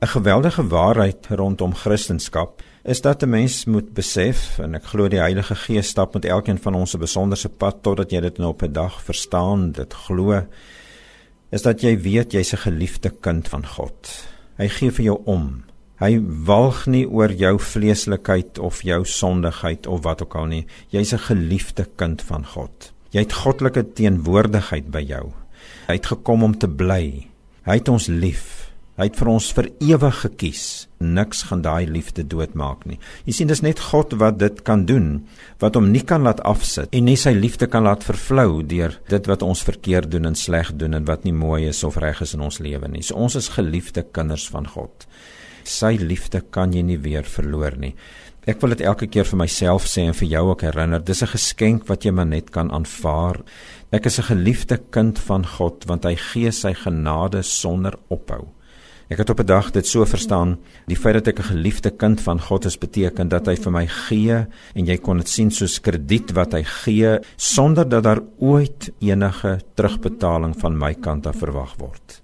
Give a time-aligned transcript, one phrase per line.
[0.00, 2.48] 'n Geweldige waarheid rondom Christendom
[2.82, 6.58] is dat 'n mens moet besef en ek glo die Heilige Gees stap met elkeen
[6.58, 10.46] van ons 'n besonderse pad totdat jy dit nou op 'n dag verstaan, dit glo,
[11.50, 14.24] is dat jy weet jy's 'n geliefde kind van God.
[14.56, 15.64] Hy gee vir jou om.
[15.96, 20.66] Hy walg nie oor jou vleeslikheid of jou sondigheid of wat ook al nie.
[20.88, 22.92] Jy's 'n geliefde kind van God.
[23.10, 25.32] Jy het goddelike teenwoordigheid by jou.
[25.86, 27.26] Hy het gekom om te bly.
[27.62, 28.67] Hy het ons lief.
[28.98, 30.62] Hy het vir ons vir ewig gekies.
[30.98, 32.96] Niks gaan daai liefde doodmaak nie.
[33.28, 35.20] Jy sien dis net God wat dit kan doen,
[35.62, 39.30] wat hom nie kan laat afsit en nie sy liefde kan laat vervlou deur dit
[39.30, 42.34] wat ons verkeerd doen en sleg doen en wat nie mooi is of reg is
[42.34, 43.04] in ons lewe nie.
[43.06, 45.06] So ons is geliefde kinders van God.
[45.62, 47.94] Sy liefde kan jy nie weer verloor nie.
[48.50, 50.98] Ek wil dit elke keer vir myself sê en vir jou ook herinner.
[50.98, 53.44] Dis 'n geskenk wat jy maar net kan aanvaar.
[53.92, 58.48] Ek is 'n geliefde kind van God want hy gee sy genade sonder ophou.
[59.08, 62.20] Ek het op 'n dag dit so verstaan, die feit dat ek 'n geliefde kind
[62.20, 65.80] van God is beteken dat hy vir my gee en jy kon dit sien soos
[65.80, 71.76] krediet wat hy gee sonder dat daar ooit enige terugbetaling van my kant af verwag
[71.78, 72.22] word.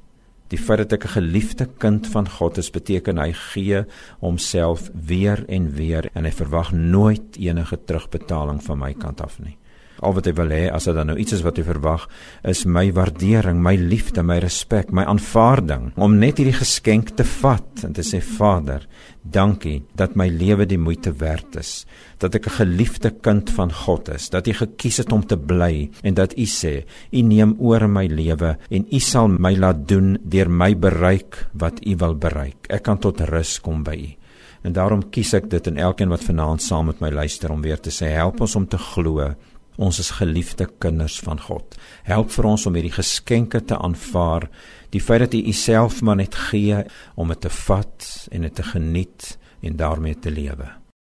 [0.48, 3.84] Die feit dat ek 'n geliefde kind van God is beteken hy gee
[4.20, 9.56] homself weer en weer en hy verwag nooit enige terugbetaling van my kant af nie
[10.05, 12.06] al wat hy wil hê as dit dan nou iets is wat hy verwag
[12.50, 17.84] is my waardering, my liefde, my respek, my aanvaarding om net hierdie geskenk te vat
[17.86, 18.86] en te sê Vader,
[19.25, 21.86] dankie dat my lewe die moeite werd is,
[22.20, 25.91] dat ek 'n geliefde kind van God is, dat U gekies het om te bly
[26.02, 30.19] en dat U sê U neem oor my lewe en U sal my laat doen
[30.22, 32.66] deur my bereik wat U wil bereik.
[32.69, 34.25] Ek kan tot rus kom by U.
[34.64, 37.80] En daarom kies ek dit en elkeen wat vanaand saam met my luister om weer
[37.80, 39.34] te sê help ons om te glo
[39.77, 41.75] Ons is geliefde kinders van God.
[42.06, 44.47] Help vir ons om hierdie geskenke te aanvaar,
[44.94, 46.84] die feit dat U Uself maar net gee
[47.19, 50.83] om dit te vat en dit te geniet en daarmee te lewe.